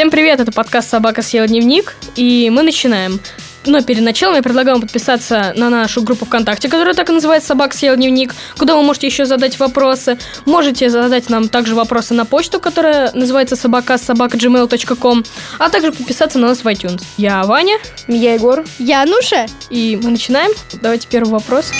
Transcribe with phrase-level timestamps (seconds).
[0.00, 3.20] Всем привет, это подкаст «Собака съела дневник», и мы начинаем.
[3.66, 7.48] Но перед началом я предлагаю вам подписаться на нашу группу ВКонтакте, которая так и называется
[7.48, 10.16] «Собака съела дневник», куда вы можете еще задать вопросы.
[10.46, 15.22] Можете задать нам также вопросы на почту, которая называется собака собака gmail.com,
[15.58, 17.02] а также подписаться на нас в iTunes.
[17.18, 17.76] Я Ваня.
[18.08, 18.64] Я Егор.
[18.78, 19.48] Я Ануша.
[19.68, 20.52] И мы начинаем.
[20.80, 21.72] Давайте первый вопрос.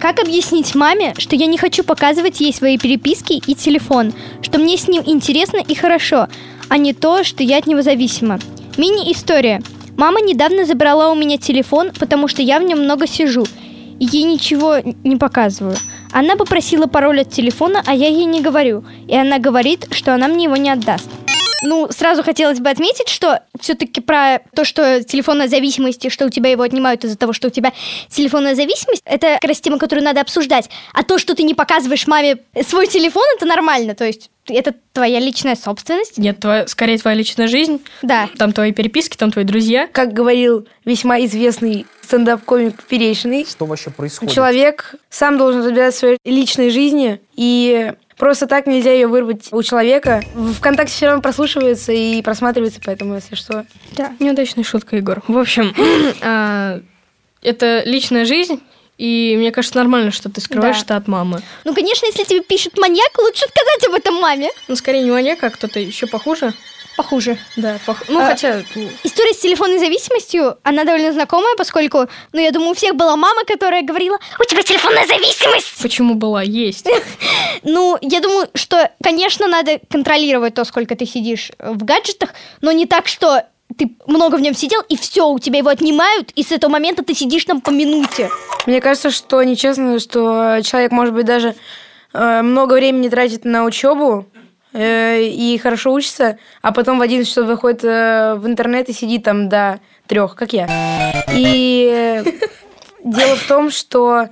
[0.00, 4.12] Как объяснить маме, что я не хочу показывать ей свои переписки и телефон,
[4.42, 6.28] что мне с ним интересно и хорошо,
[6.68, 8.38] а не то, что я от него зависима?
[8.76, 9.62] Мини-история.
[9.96, 13.44] Мама недавно забрала у меня телефон, потому что я в нем много сижу,
[13.98, 15.76] и ей ничего не показываю.
[16.12, 20.28] Она попросила пароль от телефона, а я ей не говорю, и она говорит, что она
[20.28, 21.08] мне его не отдаст.
[21.62, 26.50] Ну, сразу хотелось бы отметить, что все-таки про то, что телефонная зависимость, что у тебя
[26.50, 27.72] его отнимают из-за того, что у тебя
[28.08, 30.70] телефонная зависимость, это как раз тема, которую надо обсуждать.
[30.94, 33.96] А то, что ты не показываешь маме свой телефон, это нормально.
[33.96, 36.18] То есть это твоя личная собственность.
[36.18, 37.80] Нет, твоя, скорее твоя личная жизнь.
[38.02, 38.28] Да.
[38.38, 39.88] Там твои переписки, там твои друзья.
[39.92, 44.34] Как говорил весьма известный стендап-комик Поперечный, Что вообще происходит?
[44.34, 49.62] человек сам должен разбираться в своей личной жизни, и просто так нельзя ее вырвать у
[49.62, 50.22] человека.
[50.56, 53.66] ВКонтакте все равно прослушивается и просматривается, поэтому, если что...
[53.92, 54.12] Да.
[54.20, 55.22] Неудачная шутка, Егор.
[55.28, 55.74] В общем,
[56.22, 56.80] а,
[57.42, 58.60] это личная жизнь,
[58.98, 60.82] и мне кажется, нормально, что ты скрываешь Да.
[60.84, 61.40] это от мамы.
[61.64, 64.50] Ну, конечно, если тебе пишет маньяк, лучше сказать об этом маме.
[64.68, 66.52] Ну, скорее не маньяк, а кто-то еще похуже.
[66.96, 67.38] Похуже.
[67.56, 68.60] Да, пох- ну, А, хотя...
[68.74, 73.14] ну, История с телефонной зависимостью, она довольно знакомая, поскольку, ну, я думаю, у всех была
[73.16, 75.80] мама, которая говорила, у тебя телефонная зависимость.
[75.80, 76.42] Почему была?
[76.42, 76.86] Есть.
[77.62, 82.86] Ну, я думаю, что, конечно, надо контролировать то, сколько ты сидишь в гаджетах, но не
[82.86, 83.44] так, что
[83.76, 87.04] ты много в нем сидел, и все, у тебя его отнимают, и с этого момента
[87.04, 88.30] ты сидишь там по минуте.
[88.66, 91.54] Мне кажется, что нечестно, что человек, может быть, даже
[92.12, 94.26] э, много времени тратит на учебу
[94.72, 99.24] э, и хорошо учится, а потом в 11 часов выходит э, в интернет и сидит
[99.24, 100.66] там до трех, как я.
[101.32, 102.24] И э,
[103.04, 104.28] дело в том, что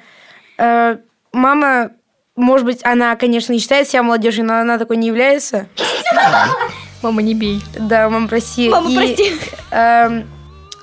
[0.59, 0.97] э,
[1.33, 1.91] мама,
[2.37, 5.67] может быть, она, конечно, не считает себя молодежью, но она такой не является.
[7.07, 7.63] Мама, не бей.
[7.79, 8.69] Да, мама, прости.
[8.69, 9.33] Мама, И, прости.
[9.71, 10.25] эм,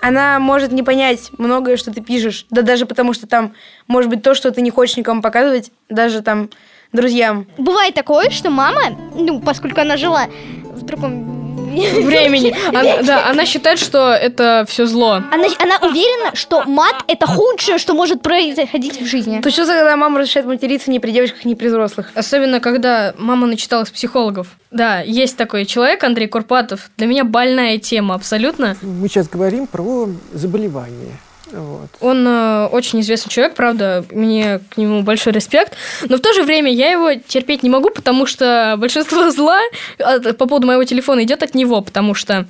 [0.01, 2.45] она может не понять многое, что ты пишешь.
[2.49, 3.53] Да даже потому, что там
[3.87, 6.49] может быть то, что ты не хочешь никому показывать, даже там
[6.93, 7.45] друзьям.
[7.57, 8.81] Бывает такое, что мама,
[9.15, 10.27] ну, поскольку она жила
[10.63, 11.42] в другом
[12.03, 12.55] Времени.
[12.69, 15.21] Она, да, она считает, что это все зло.
[15.31, 19.41] Она, она уверена, что мат это худшее, что может происходить в жизни.
[19.41, 22.11] То что, когда мама разрешает материться ни при девочках, ни при взрослых?
[22.15, 24.47] Особенно, когда мама начиталась психологов.
[24.71, 26.89] Да, есть такой человек, Андрей Курпатов.
[26.97, 28.75] Для меня больная тема абсолютно.
[28.81, 31.19] Мы сейчас говорим про заболевание.
[31.51, 31.89] Вот.
[31.99, 35.73] Он э, очень известный человек, правда, мне к нему большой респект.
[36.07, 39.59] Но в то же время я его терпеть не могу, потому что большинство зла
[39.99, 42.47] от- по поводу моего телефона идет от него, потому что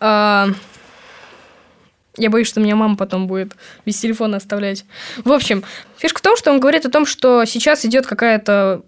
[0.00, 0.46] э,
[2.16, 3.52] я боюсь, что меня мама потом будет
[3.86, 4.84] без телефона оставлять.
[5.24, 5.62] В общем,
[5.98, 8.82] фишка в том, что он говорит о том, что сейчас идет какая-то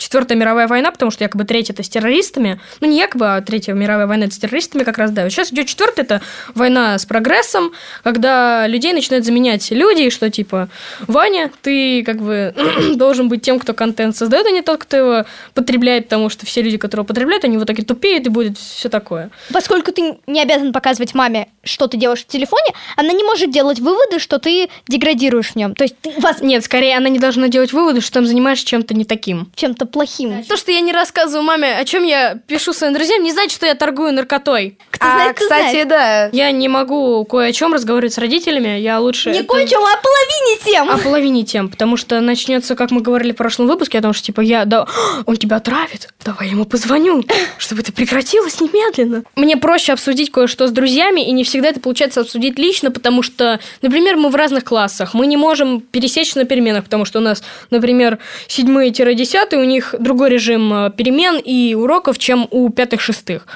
[0.00, 2.58] Четвертая мировая война, потому что якобы третья это с террористами.
[2.80, 5.28] Ну, не якобы, а третья мировая война это с террористами как раз, да.
[5.28, 6.22] Сейчас идет четвертая, это
[6.54, 7.72] война с прогрессом,
[8.02, 12.54] когда людей начинают заменять люди, что типа, Ваня, ты как бы
[12.96, 16.62] должен быть тем, кто контент создает, а не тот, кто его потребляет, потому что все
[16.62, 19.30] люди, которые его потребляют, они в итоге тупеют, и будет все такое.
[19.52, 23.78] Поскольку ты не обязан показывать маме, что ты делаешь в телефоне, она не может делать
[23.80, 25.74] выводы, что ты деградируешь в нем.
[25.74, 28.94] То есть ты вас Нет, скорее она не должна делать выводы, что там занимаешься чем-то
[28.94, 29.50] не таким.
[29.54, 30.44] чем-то плохим.
[30.44, 33.66] То, что я не рассказываю маме, о чем я пишу своим друзьям, не значит, что
[33.66, 34.78] я торгую наркотой.
[34.90, 35.88] Кто а, знает, кто кстати, знает.
[35.88, 36.28] да.
[36.32, 39.30] Я не могу кое о чем разговаривать с родителями, я лучше...
[39.30, 40.90] Не это- кончим, а половине тем.
[40.90, 44.26] О половине тем, потому что начнется, как мы говорили в прошлом выпуске, о том, что
[44.26, 44.86] типа я, да,
[45.26, 47.24] он тебя отравит, давай я ему позвоню,
[47.58, 49.24] чтобы это прекратилось немедленно.
[49.36, 53.60] Мне проще обсудить кое-что с друзьями, и не всегда это получается обсудить лично, потому что,
[53.82, 57.42] например, мы в разных классах, мы не можем пересечься на переменах, потому что у нас,
[57.70, 58.18] например,
[58.48, 63.46] седьмые-десятые, у них другой режим э, перемен и уроков, чем у пятых-шестых.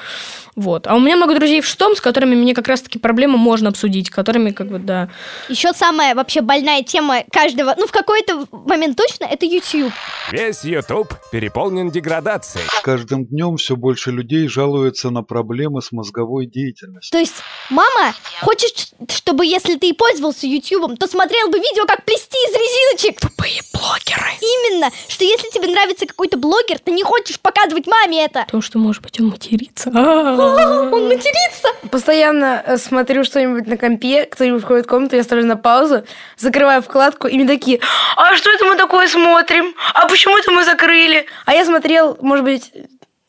[0.55, 0.87] Вот.
[0.87, 4.09] А у меня много друзей в шестом, с которыми мне как раз-таки проблемы можно обсудить,
[4.09, 5.09] которыми, как бы, да,
[5.49, 9.91] Еще самая вообще больная тема каждого, ну в какой-то момент точно, это YouTube.
[10.31, 12.65] Весь YouTube переполнен деградацией.
[12.65, 17.11] С каждым днем все больше людей жалуются на проблемы с мозговой деятельностью.
[17.11, 17.35] То есть
[17.69, 22.53] мама хочет, чтобы если ты и пользовался YouTube, то смотрел бы видео, как плести из
[22.53, 23.19] резиночек.
[23.19, 24.31] тупые блогеры.
[24.41, 28.43] Именно, что если тебе нравится какой-то блогер, ты не хочешь показывать маме это.
[28.45, 29.91] Потому что, может быть, он матерится.
[29.93, 30.44] А-а-а.
[30.91, 31.67] Он матерится.
[31.91, 36.03] Постоянно э, смотрю что-нибудь на компе, кто-нибудь входит в комнату, я ставлю на паузу,
[36.37, 37.79] закрываю вкладку, и мне такие,
[38.17, 39.73] а что это мы такое смотрим?
[39.93, 41.25] А почему это мы закрыли?
[41.45, 42.71] А я смотрел, может быть,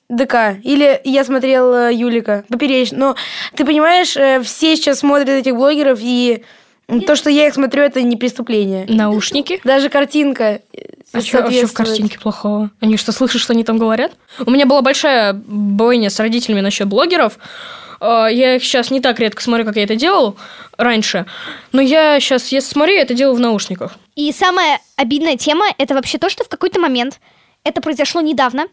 [0.08, 0.58] ДК.
[0.62, 2.44] Или я смотрел э, Юлика.
[2.48, 2.98] Поперечный.
[2.98, 3.16] Но
[3.54, 6.44] ты понимаешь, э, все сейчас смотрят этих блогеров, и
[7.06, 8.86] то, что я их смотрю, это не преступление.
[8.88, 9.60] Наушники.
[9.64, 10.60] Даже картинка
[11.16, 12.70] А что в картинке плохого?
[12.80, 14.12] Они что, слышат, что они там говорят?
[14.44, 17.38] У меня была большая бойня с родителями насчет блогеров.
[18.00, 20.36] Э, Я их сейчас не так редко смотрю, как я это делал
[20.76, 21.26] раньше.
[21.72, 23.96] Но я сейчас, если смотрю, я это делаю в наушниках.
[24.14, 27.20] И самая обидная тема– это вообще то, что в какой-то момент,
[27.64, 28.66] это произошло недавно,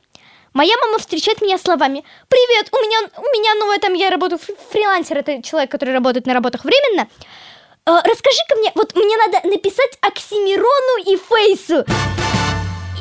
[0.53, 4.55] моя мама встречает меня словами «Привет, у меня, у меня новое там, я работаю, фри-
[4.71, 7.07] фрилансер, это человек, который работает на работах временно.
[7.85, 11.85] Э, Расскажи-ка мне, вот мне надо написать Оксимирону и Фейсу».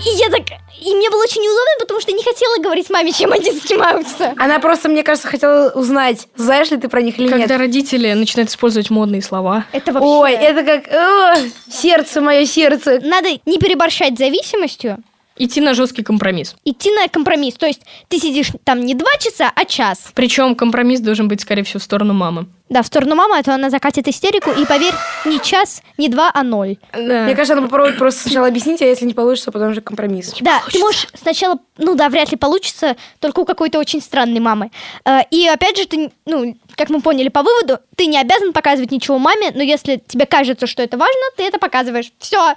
[0.05, 0.43] И я так...
[0.81, 4.34] И мне было очень неудобно, потому что я не хотела говорить маме, чем они занимаются.
[4.37, 7.58] Она просто, мне кажется, хотела узнать, знаешь ли ты про них или Когда нет.
[7.58, 9.64] родители начинают использовать модные слова.
[9.70, 10.08] Это вообще...
[10.08, 11.37] Ой, это как о,
[11.70, 12.99] сердце, мое сердце.
[13.05, 14.99] Надо не переборщать зависимостью,
[15.38, 16.56] Идти на жесткий компромисс.
[16.64, 17.55] идти на компромисс.
[17.55, 20.11] То есть ты сидишь там не два часа, а час.
[20.14, 22.46] Причем компромисс должен быть, скорее всего, в сторону мамы.
[22.72, 24.50] Да, в сторону мамы, а то она закатит истерику.
[24.50, 24.94] И поверь,
[25.26, 26.78] не час, не два, а ноль.
[26.92, 27.24] Да.
[27.24, 30.34] Мне кажется, она попробует просто сначала объяснить, а если не получится, потом же компромисс.
[30.40, 34.70] Да, ты можешь сначала, ну да, вряд ли получится, только у какой-то очень странной мамы.
[35.04, 38.90] Э, И опять же, ты, ну, как мы поняли по выводу, ты не обязан показывать
[38.90, 42.10] ничего маме, но если тебе кажется, что это важно, ты это показываешь.
[42.20, 42.54] Все,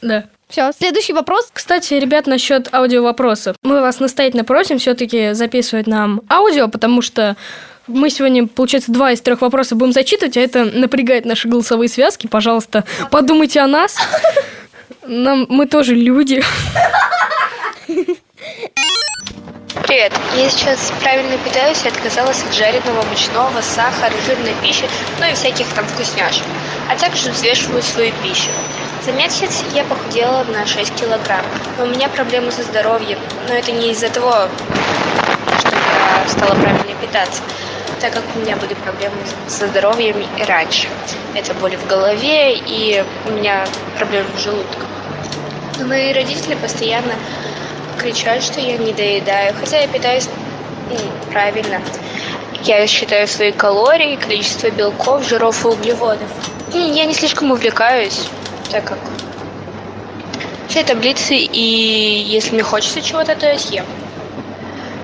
[0.00, 0.24] Да.
[0.48, 0.72] все.
[0.76, 1.48] Следующий вопрос.
[1.52, 3.54] Кстати, ребят, насчет аудиовопросов.
[3.62, 7.36] Мы вас настоятельно просим все-таки записывать нам аудио, потому что
[7.92, 12.26] мы сегодня, получается, два из трех вопросов будем зачитывать, а это напрягает наши голосовые связки.
[12.26, 13.96] Пожалуйста, подумайте о нас.
[15.06, 16.42] Нам, мы тоже люди.
[19.86, 20.12] Привет.
[20.36, 24.88] Я сейчас правильно питаюсь и отказалась от жареного, мучного, сахара, жирной пищи,
[25.20, 26.44] ну и всяких там вкусняшек.
[26.88, 28.48] А также взвешиваю свою пищу.
[29.04, 31.44] За месяц я похудела на 6 килограмм.
[31.76, 33.18] Но у меня проблемы со здоровьем.
[33.48, 34.48] Но это не из-за того,
[35.68, 37.42] что я стала правильно питаться,
[38.00, 39.16] так как у меня были проблемы
[39.46, 40.88] со здоровьем и раньше.
[41.34, 43.66] Это боли в голове и у меня
[43.96, 44.88] проблемы с желудком.
[45.78, 47.14] Но мои родители постоянно
[47.98, 50.28] кричат, что я не доедаю, хотя я питаюсь
[50.90, 50.96] ну,
[51.30, 51.80] правильно.
[52.64, 56.28] Я считаю свои калории, количество белков, жиров и углеводов.
[56.72, 58.26] И я не слишком увлекаюсь,
[58.70, 58.98] так как
[60.68, 63.84] все таблицы, и если мне хочется чего-то, то я съем.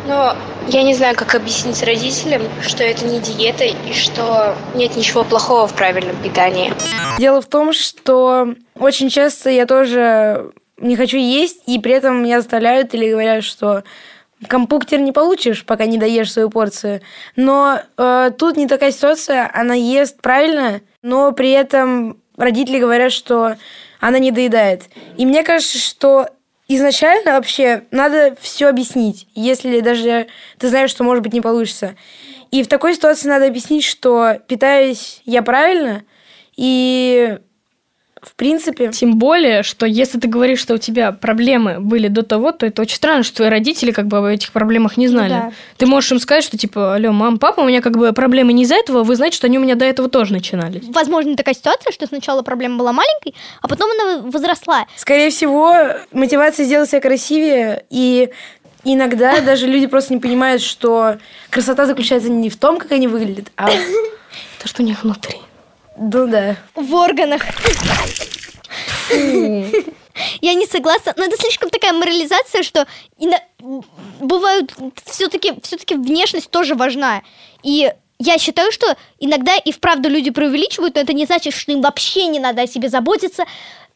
[0.07, 0.35] Но
[0.69, 5.67] я не знаю, как объяснить родителям, что это не диета и что нет ничего плохого
[5.67, 6.73] в правильном питании.
[7.19, 12.41] Дело в том, что очень часто я тоже не хочу есть, и при этом меня
[12.41, 13.83] заставляют или говорят, что
[14.47, 17.01] компуктер не получишь, пока не доешь свою порцию.
[17.35, 23.57] Но э, тут не такая ситуация, она ест правильно, но при этом родители говорят, что
[24.01, 24.83] она не доедает.
[25.17, 26.29] И мне кажется, что
[26.69, 30.29] изначально вообще надо все объяснить, если даже
[30.59, 31.97] ты знаешь, что, может быть, не получится.
[32.51, 36.05] И в такой ситуации надо объяснить, что питаюсь я правильно,
[36.57, 37.39] и
[38.23, 38.91] в принципе...
[38.91, 42.83] Тем более, что если ты говоришь, что у тебя проблемы были до того, то это
[42.83, 45.31] очень странно, что твои родители как бы об этих проблемах не знали.
[45.31, 45.53] да.
[45.77, 48.65] Ты можешь им сказать, что типа, алло, мам, папа, у меня как бы проблемы не
[48.65, 50.83] из-за этого, вы знаете, что они у меня до этого тоже начинались.
[50.89, 54.87] Возможно, такая ситуация, что сначала проблема была маленькой, а потом она возросла.
[54.97, 55.75] Скорее всего,
[56.13, 58.31] мотивация сделать себя красивее, и
[58.85, 61.19] иногда даже люди просто не понимают, что
[61.51, 63.69] красота заключается не в том, как они выглядят, а...
[64.63, 65.37] То, что у них внутри.
[65.97, 66.57] Ну да.
[66.75, 67.43] В органах.
[70.41, 72.87] Я не согласна, но это слишком такая морализация, что
[74.21, 74.75] бывают
[75.07, 77.23] все-таки все-таки внешность тоже важна.
[77.63, 81.83] И я считаю, что иногда и вправду люди преувеличивают, но это не значит, что им
[81.83, 83.45] вообще не надо о себе заботиться.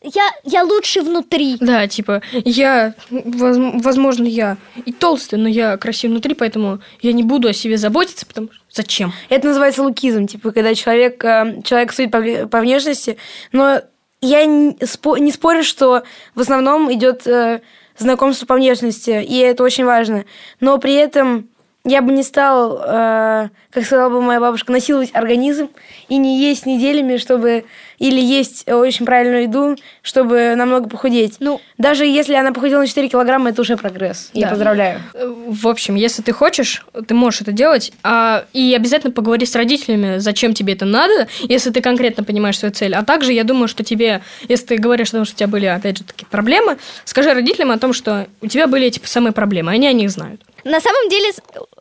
[0.04, 1.56] Я, я лучше внутри.
[1.60, 7.22] Да, типа, я, воз- возможно, я и толстый, но я красивый внутри, поэтому я не
[7.22, 9.12] буду о себе заботиться, потому что зачем?
[9.28, 13.16] Это называется лукизм, типа, когда человек, э, человек судит по, по внешности,
[13.52, 13.80] но
[14.22, 17.60] я не, спо- не спорю, что в основном идет э,
[17.98, 20.24] знакомство по внешности, и это очень важно.
[20.60, 21.48] Но при этом
[21.84, 25.68] я бы не стал, э, как сказала бы моя бабушка, насиловать организм
[26.08, 27.64] и не есть неделями, чтобы...
[27.98, 31.36] Или есть очень правильную еду, чтобы намного похудеть.
[31.38, 34.30] Ну, Даже если она похудела на 4 килограмма, это уже прогресс.
[34.32, 34.50] Я Да.
[34.50, 35.00] поздравляю.
[35.14, 39.54] Э, В общем, если ты хочешь, ты можешь это делать, а, и обязательно поговори с
[39.54, 42.94] родителями, зачем тебе это надо, если ты конкретно понимаешь свою цель.
[42.94, 45.66] А также я думаю, что тебе, если ты говоришь о том, что у тебя были,
[45.66, 49.70] опять же, такие проблемы, скажи родителям о том, что у тебя были эти самые проблемы,
[49.72, 50.40] они о них знают.
[50.64, 51.32] На самом деле,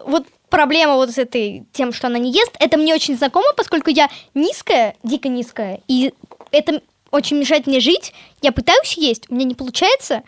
[0.05, 3.89] вот проблема вот с этой тем, что она не ест, это мне очень знакомо, поскольку
[3.89, 6.13] я низкая, дико низкая, и
[6.51, 8.13] это очень мешает мне жить.
[8.41, 10.23] Я пытаюсь есть, у меня не получается.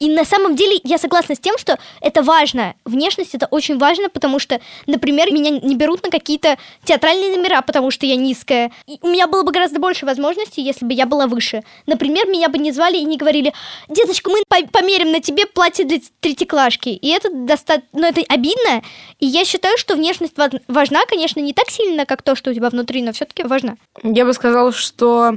[0.00, 2.74] И на самом деле я согласна с тем, что это важно.
[2.86, 7.90] Внешность это очень важно, потому что, например, меня не берут на какие-то театральные номера, потому
[7.90, 8.72] что я низкая.
[8.86, 11.62] И у меня было бы гораздо больше возможностей, если бы я была выше.
[11.86, 13.52] Например, меня бы не звали и не говорили,
[13.88, 16.88] деточка, мы по- померим на тебе платье для третьеклашки.
[16.88, 18.82] И это достаточно, ну это обидно.
[19.18, 22.54] И я считаю, что внешность ва- важна, конечно, не так сильно, как то, что у
[22.54, 23.76] тебя внутри, но все-таки важна.
[24.02, 25.36] Я бы сказал, что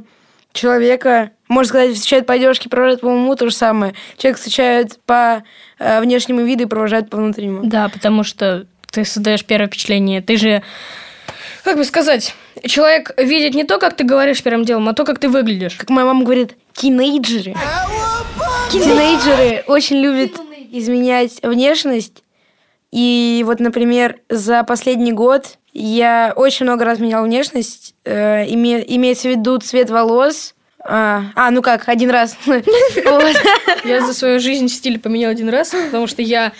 [0.54, 3.94] человека, можно сказать, встречают по одежке, провожают по уму, то же самое.
[4.18, 5.44] Человек встречают по
[5.80, 7.62] э, внешнему виду и провожают по внутреннему.
[7.66, 10.22] Да, потому что ты создаешь первое впечатление.
[10.22, 10.64] Ты же,
[11.64, 15.20] как бы сказать, человек видит не то, как ты говоришь первым делом, а то, как
[15.20, 15.76] ты выглядишь.
[15.76, 17.56] Как моя мама говорит, тинейджеры.
[18.72, 20.34] Тинейджеры очень любят
[20.72, 22.23] изменять внешность.
[22.94, 27.96] И вот, например, за последний год я очень много раз меняла внешность.
[28.06, 30.54] Э, име- имеется в виду цвет волос.
[30.86, 32.38] А, а, ну как, один раз.
[33.84, 36.52] Я за свою жизнь стиль поменял один раз, потому что я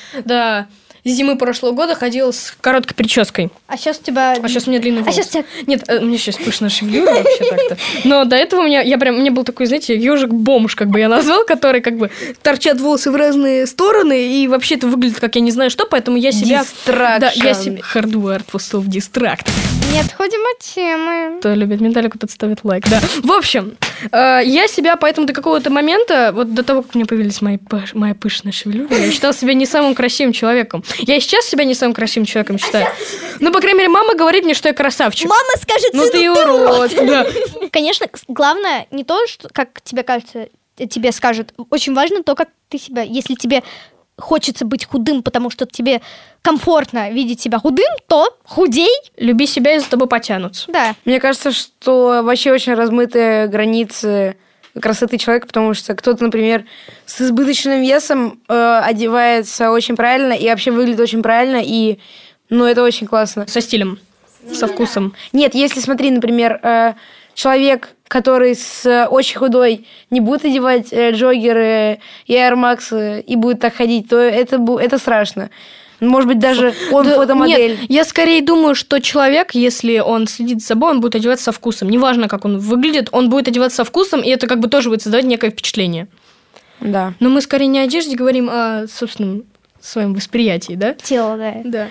[1.06, 3.50] зимы прошлого года ходила с короткой прической.
[3.68, 4.34] А сейчас у тебя...
[4.42, 5.16] А сейчас у меня длинный А волос.
[5.16, 5.44] сейчас у тебя...
[5.68, 7.78] Нет, э, у меня сейчас пышная шевелюра вообще так-то.
[8.06, 11.10] Но до этого у меня, я прям, меня был такой, знаете, ежик-бомж, как бы я
[11.10, 12.10] назвал, который как бы
[12.42, 16.18] торчат волосы в разные стороны, и вообще это выглядит как я не знаю что, поэтому
[16.18, 16.64] я себя...
[16.88, 17.82] Да, я себя...
[17.94, 19.50] Hardware of дистракт.
[19.92, 21.40] Не отходим от темы.
[21.40, 22.86] Кто любит металлику, тот ставит лайк.
[22.90, 23.00] Да.
[23.22, 23.76] В общем,
[24.12, 27.58] э, я себя поэтому до какого-то момента, вот до того, как у меня появились мои,
[27.58, 30.84] пыш- моя пышная шевелюра, я считала себя не самым красивым человеком.
[31.00, 32.88] Я и сейчас себя не самым красивым человеком считаю.
[33.40, 35.30] Ну, по крайней мере, мама говорит мне, что я красавчик.
[35.30, 36.92] Мама скажет, ну сыну, ты урод.
[37.06, 37.28] Да.
[37.72, 40.48] Конечно, главное не то, что, как тебе кажется,
[40.78, 41.54] э, тебе скажут.
[41.70, 43.02] Очень важно то, как ты себя...
[43.02, 43.64] Если тебе
[44.18, 46.02] хочется быть худым, потому что тебе
[46.42, 48.94] комфортно видеть себя худым, то худей.
[49.18, 50.72] Люби себя, и за тобой потянутся.
[50.72, 50.96] Да.
[51.06, 54.38] Мне кажется, что вообще очень размытые границы
[54.80, 56.66] красоты человека, потому что кто-то, например,
[57.06, 62.00] с избыточным весом э, одевается очень правильно и вообще выглядит очень правильно, и
[62.50, 63.48] ну это очень классно.
[63.48, 64.00] Со стилем,
[64.52, 65.14] со вкусом.
[65.32, 66.94] Нет, если смотри, например, э,
[67.34, 73.36] человек, который с э, очень худой не будет одевать э, джоггеры и Air Max и
[73.36, 75.50] будет так ходить, то это, это страшно.
[76.08, 77.78] Может быть, даже он Да, фотомодель.
[77.82, 81.52] Нет, я скорее думаю, что человек, если он следит за собой, он будет одеваться со
[81.52, 81.90] вкусом.
[81.90, 85.02] Неважно, как он выглядит, он будет одеваться со вкусом, и это как бы тоже будет
[85.02, 86.08] создавать некое впечатление.
[86.80, 87.14] Да.
[87.20, 89.44] Но мы скорее не о одежде говорим, а о собственном
[89.80, 90.94] своем восприятии, да?
[90.94, 91.54] Тело, да.
[91.64, 91.88] Да.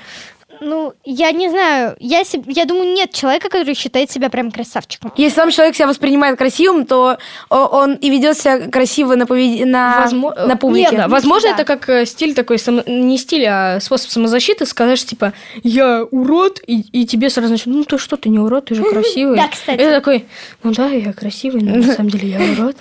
[0.65, 1.97] Ну, я не знаю.
[1.99, 5.13] Я, себ- я думаю, нет человека, который считает себя прям красавчиком.
[5.17, 7.19] Если сам человек себя воспринимает красивым, то
[7.51, 10.91] он и ведет себя красиво на, повед- на, Возмо- на публике.
[10.93, 11.55] Нет, да, возможно, Да.
[11.57, 15.33] это как э, стиль такой, само- не стиль, а способ самозащиты, сказать, типа,
[15.65, 18.85] я урод, и, и тебе сразу начнут, ну ты что, ты не урод, ты же
[18.91, 19.37] красивый.
[19.37, 19.79] Да, кстати.
[19.79, 20.27] Ты такой,
[20.63, 22.77] ну да, я красивый, но на самом деле я урод.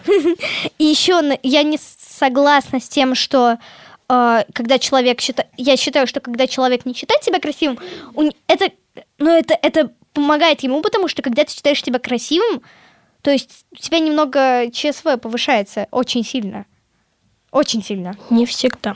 [0.77, 3.57] И еще я не согласна с тем, что э,
[4.53, 5.49] когда человек считает...
[5.57, 7.79] Я считаю, что когда человек не считает себя красивым,
[8.47, 8.71] это,
[9.17, 12.61] ну, это, это помогает ему, потому что когда ты считаешь себя красивым,
[13.21, 16.65] то есть у тебя немного ЧСВ повышается очень сильно.
[17.51, 18.15] Очень сильно.
[18.29, 18.95] Не всегда.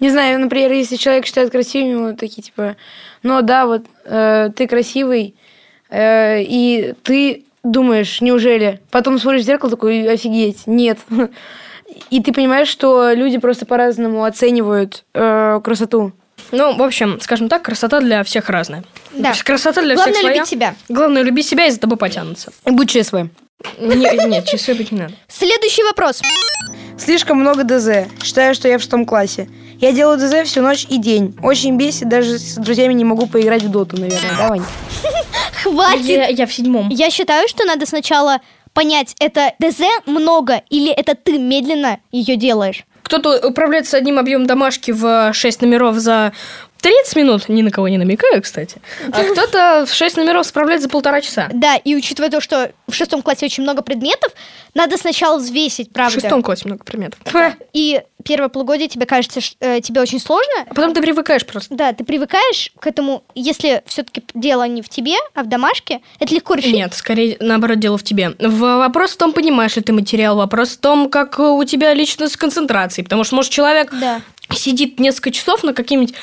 [0.00, 2.76] Не знаю, например, если человек считает красивым, ему такие типа,
[3.22, 5.36] ну да, вот э, ты красивый,
[5.88, 8.80] э, и ты думаешь, неужели?
[8.90, 10.98] Потом смотришь в зеркало такой, офигеть, нет.
[12.10, 16.12] И ты понимаешь, что люди просто по-разному оценивают э, красоту.
[16.52, 18.84] Ну, в общем, скажем так, красота для всех разная.
[19.12, 19.32] Да.
[19.44, 20.34] Красота для Главное всех своя.
[20.36, 20.74] любить себя.
[20.88, 22.52] Главное любить себя и за тобой потянутся.
[22.66, 23.14] И будь ЧСВ.
[23.78, 25.14] Не- Нет, часы быть не надо.
[25.28, 26.20] Следующий вопрос.
[26.98, 28.06] Слишком много ДЗ.
[28.22, 29.48] Считаю, что я в шестом классе.
[29.80, 31.36] Я делаю ДЗ всю ночь и день.
[31.42, 34.30] Очень бесит, даже с друзьями не могу поиграть в доту, наверное.
[34.38, 34.62] Да, Вань?
[35.62, 36.06] Хватит.
[36.06, 36.88] Я, я в седьмом.
[36.90, 38.40] Я считаю, что надо сначала
[38.76, 42.84] понять, это ДЗ много или это ты медленно ее делаешь.
[43.02, 46.32] Кто-то управляется одним объемом домашки в 6 номеров за
[46.86, 48.76] 30 минут, ни на кого не намекаю, кстати.
[49.12, 51.48] А кто-то в 6 номеров справляется за полтора часа.
[51.52, 54.32] Да, и учитывая то, что в шестом классе очень много предметов,
[54.74, 56.20] надо сначала взвесить, В правда.
[56.20, 57.18] шестом классе много предметов.
[57.72, 60.52] И первое полугодие тебе кажется, ш- э, тебе очень сложно.
[60.68, 61.74] А потом ты привыкаешь просто.
[61.74, 66.34] Да, ты привыкаешь к этому, если все-таки дело не в тебе, а в домашке, это
[66.34, 66.72] легко решить.
[66.72, 68.36] Нет, скорее, наоборот, дело в тебе.
[68.38, 72.28] В- Вопрос в том, понимаешь ли ты материал, вопрос в том, как у тебя лично
[72.28, 73.04] с концентрацией.
[73.04, 74.20] Потому что, может, человек Да.
[74.52, 76.14] сидит несколько часов на каким-нибудь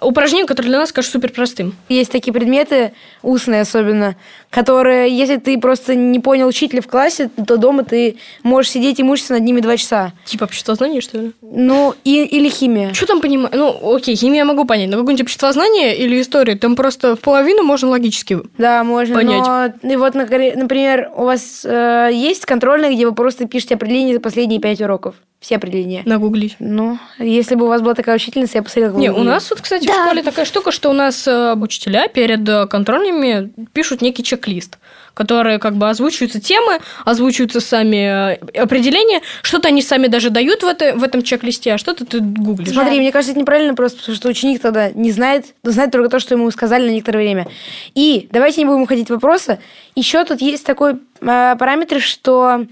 [0.00, 1.74] упражнением, которое для нас кажется супер простым.
[1.88, 4.16] Есть такие предметы, устные особенно,
[4.50, 9.02] которые, если ты просто не понял учителя в классе, то дома ты можешь сидеть и
[9.02, 10.12] мучиться над ними два часа.
[10.24, 11.32] Типа обществознание, что ли?
[11.42, 12.94] Ну, и, или химия.
[12.94, 13.52] Что там понимать?
[13.54, 17.62] Ну, окей, химию я могу понять, но какое-нибудь обществознание или историю, там просто в половину
[17.62, 18.38] можно логически.
[18.56, 19.14] Да, можно.
[19.14, 19.74] Понять.
[19.82, 24.20] Но, и вот, например, у вас э, есть контрольная, где вы просто пишете определение за
[24.20, 25.16] последние пять уроков.
[25.40, 26.02] Все определения.
[26.04, 26.56] Нагуглить.
[26.58, 28.96] Ну, если бы у вас была такая учительница, я посмотрела.
[28.98, 30.04] Не, у нас вот, кстати, в Да.
[30.06, 34.78] школе такая штука, что у нас э, учителя перед э, контрольными пишут некий чек-лист,
[35.14, 40.66] которые как бы озвучиваются темы, озвучиваются сами э, определения, что-то они сами даже дают в,
[40.66, 42.70] это, в этом чек-листе, а что-то ты гуглишь.
[42.70, 46.18] Смотри, мне кажется, это неправильно просто, потому что ученик тогда не знает, знает только то,
[46.20, 47.48] что ему сказали на некоторое время.
[47.94, 49.58] И давайте не будем уходить в вопросы.
[49.94, 52.66] Еще тут есть такой э, параметр, что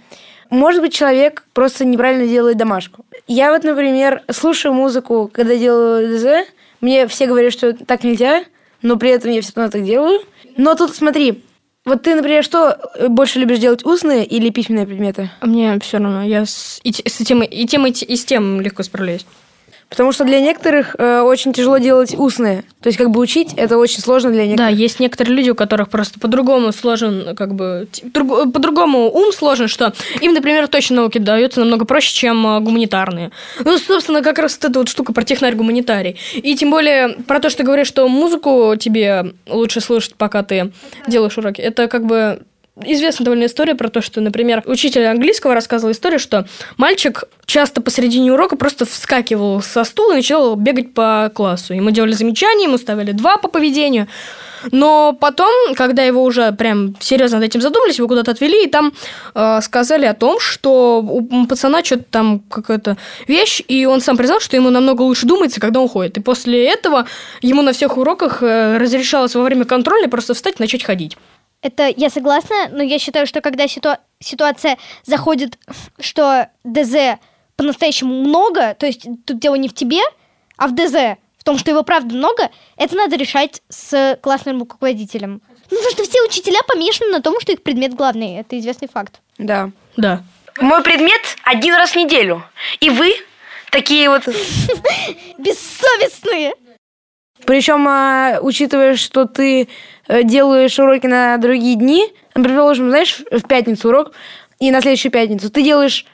[0.51, 3.05] может быть человек просто неправильно делает домашку.
[3.27, 6.49] Я вот, например, слушаю музыку, когда делаю ДЗ,
[6.87, 8.45] мне все говорят, что так нельзя,
[8.81, 10.21] но при этом я все равно так делаю.
[10.57, 11.43] Но тут смотри,
[11.85, 12.79] вот ты, например, что
[13.09, 15.29] больше любишь делать, устные или письменные предметы?
[15.43, 18.85] Мне все равно, я с, и, с тем, и тем, и, и с тем легко
[18.85, 19.27] справляюсь.
[19.89, 22.65] Потому что для некоторых э, очень тяжело делать устные.
[22.83, 24.79] То есть как бы учить это очень сложно для Да, некоторых.
[24.79, 29.93] есть некоторые люди, у которых просто по-другому сложен, как бы, друг- по-другому ум сложен, что
[30.21, 33.31] им, например, точно науки даются намного проще, чем а, гуманитарные.
[33.65, 36.17] Ну, собственно, как раз вот эта вот штука про технарь-гуманитарий.
[36.35, 40.73] И тем более про то, что ты говоришь, что музыку тебе лучше слушать, пока ты
[41.07, 42.43] делаешь уроки, это как бы
[42.85, 48.33] Известная довольно история про то, что, например, учитель английского рассказывал историю, что мальчик часто посередине
[48.33, 51.73] урока просто вскакивал со стула и начал бегать по классу.
[51.73, 54.09] Ему делали замечания, ему ставили два по поведению.
[54.73, 58.93] Но потом, когда его уже прям серьезно над этим задумались, его куда-то отвели, и там
[59.35, 64.41] э, сказали о том, что у пацана что-то там какая-то вещь, и он сам признал,
[64.41, 66.19] что ему намного лучше думается, когда он ходит.
[66.19, 67.07] И после этого
[67.41, 71.17] ему на всех уроках э, разрешалось во время контроля просто встать и начать ходить.
[71.67, 75.59] Это я согласна, но я считаю, что когда ситуа- ситуация заходит,
[75.99, 77.19] что ДЗ
[77.57, 79.99] по-настоящему много, то есть тут дело не в тебе,
[80.57, 85.43] а в ДЗ, в том, что его правда много, это надо решать с классным руководителем.
[85.71, 88.37] Ну, потому что все учителя помешаны на том, что их предмет главный.
[88.37, 89.21] Это известный факт.
[89.39, 89.71] Да.
[89.97, 90.23] Да.
[90.61, 92.45] Мой предмет один раз в неделю.
[92.79, 93.13] И вы
[93.73, 94.23] такие вот...
[95.39, 96.55] Бессовестные!
[97.45, 99.69] Причем, а, учитывая, что ты
[100.09, 104.13] делаешь уроки на другие дни, например, предположим, знаешь, в пятницу урок,
[104.59, 106.07] и на следующую пятницу ты делаешь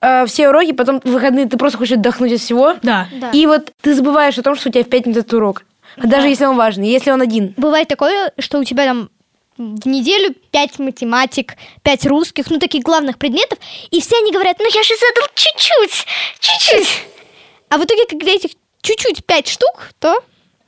[0.00, 2.74] э, все уроки, потом в выходные ты просто хочешь отдохнуть от всего.
[2.82, 3.08] Да.
[3.12, 3.30] Да.
[3.30, 5.64] И вот ты забываешь о том, что у тебя в пятницу этот урок.
[5.96, 7.54] Даже если он важный, если он один.
[7.56, 9.10] Бывает такое, что у тебя там
[9.58, 13.58] в неделю пять математик, пять русских, ну, таких главных предметов,
[13.90, 16.06] и все они говорят, ну, я же задал чуть-чуть,
[16.40, 17.02] чуть-чуть.
[17.68, 20.22] А в итоге, когда этих чуть-чуть пять штук, то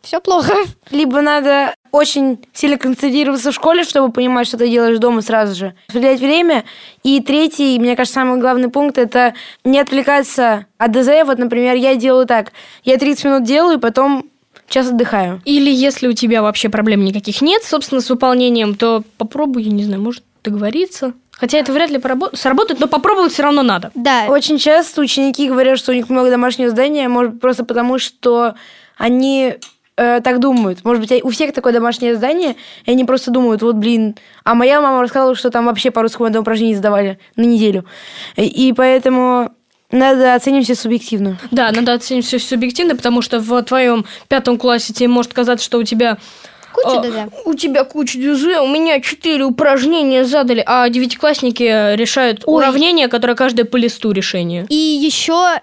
[0.04, 0.54] все плохо.
[0.90, 5.74] Либо надо очень сильно концентрироваться в школе, чтобы понимать, что ты делаешь дома сразу же.
[5.88, 6.64] Распределять время.
[7.02, 11.24] И третий, мне кажется, самый главный пункт– это не отвлекаться от ДЗ.
[11.24, 12.52] Вот, например, я делаю так.
[12.84, 14.26] Я 30 минут делаю, потом
[14.68, 15.40] час отдыхаю.
[15.44, 19.84] Или если у тебя вообще проблем никаких нет, собственно, с выполнением, то попробуй, я не
[19.84, 21.12] знаю, может договориться.
[21.32, 23.90] Хотя это вряд ли порабо- сработает, но попробовать все равно надо.
[23.94, 28.54] Да, Очень часто ученики говорят, что у них много домашнего задания, может просто потому, что
[28.96, 29.54] они
[29.96, 30.84] э, так думают.
[30.84, 34.80] Может быть, у всех такое домашнее задание, и они просто думают, вот, блин, а моя
[34.80, 37.84] мама рассказала, что там вообще по русскому одно упражнение задавали на неделю.
[38.36, 39.50] И, и поэтому
[39.90, 41.38] надо оценивать все субъективно.
[41.50, 45.78] Да, надо оценить все субъективно, потому что в твоем пятом классе тебе может казаться, что
[45.78, 46.18] у тебя
[46.72, 47.32] куча а, ДЗ.
[47.44, 52.56] У тебя куча ДЗ, у меня четыре упражнения задали, а девятиклассники решают Ой.
[52.56, 54.66] уравнения, которые каждое по листу решение.
[54.68, 55.60] И еще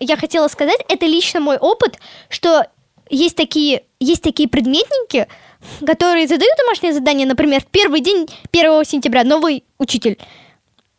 [0.00, 2.66] я хотела сказать, это лично мой опыт, что
[3.12, 5.28] есть такие, есть такие предметники,
[5.86, 10.18] которые задают домашнее задание, например, в первый день 1 сентября, новый учитель.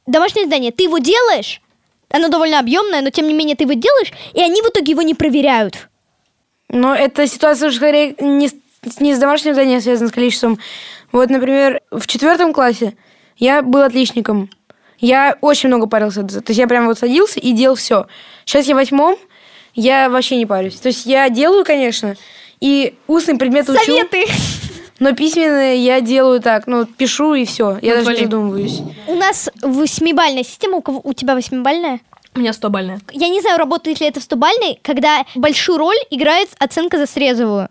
[0.06, 1.62] Домашнее задание, ты его делаешь,
[2.10, 5.02] оно довольно объемное, но тем не менее ты его делаешь, и они в итоге его
[5.02, 5.90] не проверяют.
[6.70, 8.50] Но эта ситуация уже скорее не
[9.00, 10.60] не с домашним заданием связана с количеством.
[11.12, 12.96] Вот, например, в четвертом классе
[13.38, 14.50] я был отличником.
[15.00, 16.24] Я очень много парился.
[16.24, 18.08] То есть я прям вот садился и делал все.
[18.46, 19.18] Сейчас я в восьмом,
[19.76, 20.76] я вообще не парюсь.
[20.76, 22.16] То есть я делаю, конечно,
[22.60, 24.26] и устный предмет учу, Советы!
[25.00, 27.78] но письменные я делаю так, ну, пишу и все.
[27.82, 28.82] Я Вот даже не задумываюсь.
[29.08, 32.00] У нас восьмибальная система, у, кого, у тебя восьмибальная?
[32.36, 33.00] У меня 100 бальная.
[33.12, 37.70] Я не знаю, работает ли это в 100-бальной, когда большую роль играет оценка за срезовую.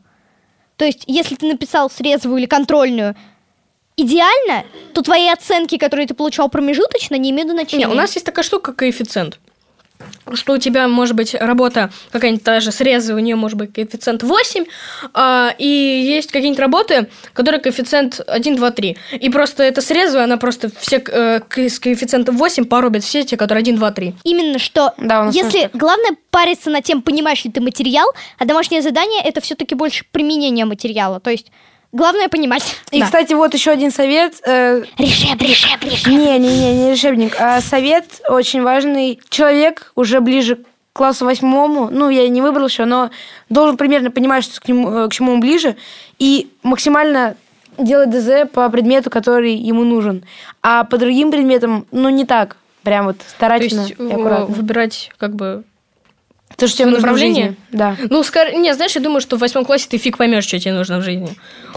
[0.77, 3.17] То есть, если ты написал срезовую или контрольную
[3.97, 7.87] идеально, то твои оценки, которые ты получал промежуточно, не имеют значения.
[7.87, 9.39] Не, у нас есть такая штука, как коэффициент.
[10.35, 14.23] Что у тебя может быть работа какая-нибудь та же срезы, у нее может быть коэффициент
[14.23, 14.65] 8,
[15.15, 18.97] а, и есть какие-нибудь работы, которые коэффициент 1, 2, 3.
[19.21, 23.63] И просто эта срезы, она просто все э, с коэффициентом 8 порубит все те, которые
[23.63, 24.15] 1, 2, 3.
[24.25, 28.09] Именно что, Да, если главное париться над тем, понимаешь ли ты материал,
[28.39, 31.21] а домашнее задание это все-таки больше применение материала.
[31.21, 31.51] То есть
[31.93, 32.77] главное понимать.
[32.91, 33.07] И, Да.
[33.07, 34.35] кстати, вот еще один совет.
[34.47, 36.07] э, Решеб, решеб, решеб.
[36.09, 39.21] Не, не, не, не решебник, а совет очень важный.
[39.29, 40.61] Человек уже ближе к
[40.95, 43.11] классу восьмому, ну, я не выбрал еще, но
[43.49, 45.77] должен примерно понимать, что к, нему, э, к чему он ближе,
[46.19, 47.35] и максимально
[47.79, 50.25] делать ДЗ по предмету, который ему нужен.
[50.63, 52.57] А по другим предметам, ну, не так.
[52.83, 54.47] Прям вот То старательно есть и э, аккуратно.
[54.55, 55.65] выбирать как бы...
[56.57, 57.45] То, что тебе нужно в направление?
[57.45, 57.57] жизни.
[57.73, 57.97] Да.
[58.11, 60.75] Ну, скор- не, знаешь, я думаю, что в восьмом классе ты фиг поймешь, что тебе
[60.75, 61.31] нужно в жизни.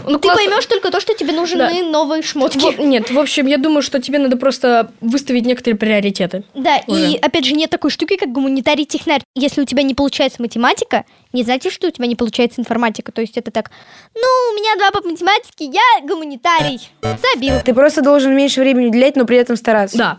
[0.04, 2.58] Ну, Ты класс- поймешь только то, что тебе нужны новые шмотки.
[2.58, 6.44] Во- Нет, в общем, я думаю, что тебе надо просто выставить некоторые приоритеты.
[6.54, 7.12] Да, Уже.
[7.12, 9.22] и опять же нет такой штуки, как гуманитарий технарь.
[9.34, 13.12] Если у тебя не получается математика, не значит, что у тебя не получается информатика.
[13.12, 13.70] То есть это так,
[14.14, 16.80] ну, у меня два по математике, я гуманитарий.
[17.02, 17.54] Забил.
[17.64, 19.96] Ты просто должен меньше времени уделять, но при этом стараться.
[19.96, 20.18] Да,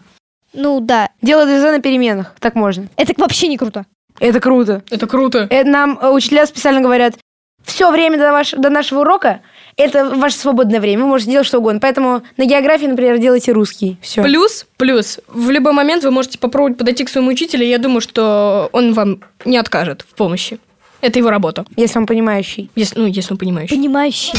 [0.54, 2.34] Ну да, Делай ДЗ на переменах.
[2.40, 2.88] Так можно.
[2.96, 3.86] это вообще не круто.
[4.20, 4.84] Это круто.
[4.90, 5.48] это круто.
[5.50, 7.16] Это нам э, учителя специально говорят,
[7.64, 9.42] все время до, ваш- до нашего урока
[9.76, 11.80] это ваше свободное время, вы можете делать что угодно.
[11.80, 13.98] Поэтому на географии, например, делайте русский.
[14.02, 14.24] Все.
[14.24, 18.02] Плюс, плюс, в любой момент вы можете попробовать подойти к своему учителю, и я думаю,
[18.02, 20.60] что он вам не откажет в помощи.
[21.02, 22.72] Это его работа, Если он понимающий.
[22.76, 23.76] если, ну, если он понимающий.
[23.78, 24.34] Понимающий.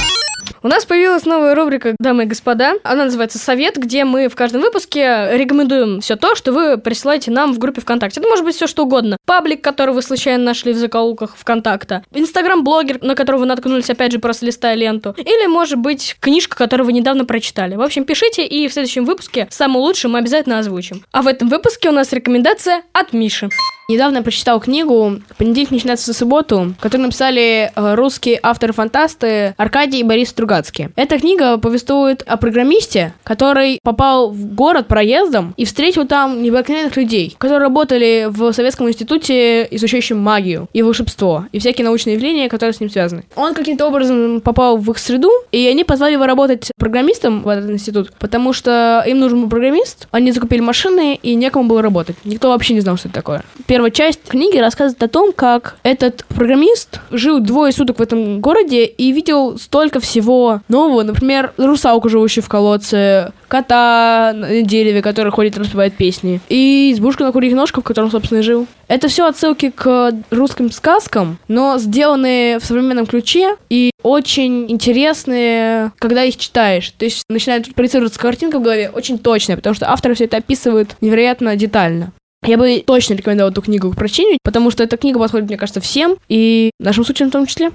[0.62, 2.74] У нас появилась новая рубрика «Дамы и господа».
[2.82, 7.52] Она называется «Совет», где мы в каждом выпуске рекомендуем все то, что вы присылаете нам
[7.52, 8.20] в группе ВКонтакте.
[8.20, 9.16] Это может быть все что угодно.
[9.26, 12.04] Паблик, который вы случайно нашли в закоулках ВКонтакта.
[12.12, 15.14] Инстаграм-блогер, на которого вы наткнулись, опять же, просто листая ленту.
[15.16, 17.76] Или, может быть, книжка, которую вы недавно прочитали.
[17.76, 21.04] В общем, пишите, и в следующем выпуске самую лучшую мы обязательно озвучим.
[21.12, 23.48] А в этом выпуске у нас рекомендация от Миши.
[23.90, 30.02] Недавно я прочитал книгу «Понедельник начинается в субботу», которую написали э, русские авторы-фантасты Аркадий и
[30.02, 30.90] Борис Стругацкий.
[30.94, 37.35] Эта книга повествует о программисте, который попал в город проездом и встретил там необыкновенных людей,
[37.38, 42.79] которые работали в Советском институте, изучающем магию и волшебство, и всякие научные явления, которые с
[42.79, 43.24] ним связаны.
[43.35, 47.68] Он каким-то образом попал в их среду, и они позвали его работать программистом в этот
[47.70, 52.14] институт, потому что им нужен был программист, они закупили машины, и некому было работать.
[52.22, 53.42] Никто вообще не знал, что это такое.
[53.66, 58.85] Первая часть книги рассказывает о том, как этот программист жил двое суток в этом городе
[58.85, 61.02] и видел столько всего нового.
[61.02, 67.24] Например, русалку, живущую в колодце, кота на дереве, который ходит и распевает песни, и избушку
[67.24, 68.66] на курьих ножках, в котором, собственно, и жил.
[68.88, 76.24] Это все отсылки к русским сказкам, но сделанные в современном ключе и очень интересные, когда
[76.24, 76.90] их читаешь.
[76.96, 80.96] То есть начинает проецироваться картинка в голове очень точная, потому что авторы все это описывают
[81.00, 82.12] невероятно детально.
[82.46, 85.81] Я бы точно рекомендовала эту книгу к прочтению, потому что эта книга подходит, мне кажется,
[85.81, 87.72] всем, и нашим случаям в том числе.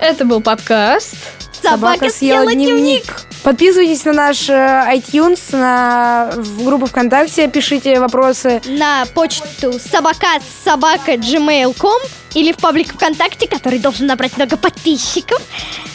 [0.00, 1.16] Это был подкаст.
[1.64, 3.04] Собака съела дневник.
[3.42, 4.52] Подписывайтесь на наш э,
[4.94, 8.62] iTunes, на в группу ВКонтакте, пишите вопросы.
[8.66, 10.26] На почту собака
[10.64, 12.02] собака gmail.com
[12.34, 15.40] или в паблик ВКонтакте, который должен набрать много подписчиков.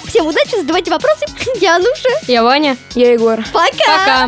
[0.06, 1.26] Всем удачи, задавайте вопросы.
[1.62, 2.10] Я Ануша.
[2.28, 2.78] Я Ваня.
[2.96, 3.44] Я Егор.
[3.54, 4.28] Пока!